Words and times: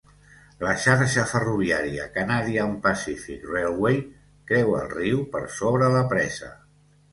La 0.61 0.69
xarxa 0.85 1.25
ferroviària 1.33 2.07
Canadian 2.15 2.73
Pacific 2.87 3.45
Railway 3.51 4.01
creua 4.53 4.83
el 4.87 4.91
riu 4.97 5.23
per 5.37 5.45
sobre 5.61 5.95
la 6.01 6.05
presa. 6.17 6.53